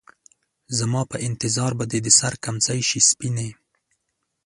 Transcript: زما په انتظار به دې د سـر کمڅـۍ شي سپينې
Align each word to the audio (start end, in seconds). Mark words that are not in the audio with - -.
زما 0.77 1.01
په 1.11 1.17
انتظار 1.27 1.71
به 1.79 1.85
دې 1.91 1.99
د 2.03 2.07
سـر 2.19 2.33
کمڅـۍ 2.43 2.81
شي 2.89 2.99
سپينې 3.09 3.49